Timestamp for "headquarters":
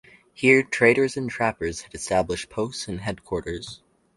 3.01-3.83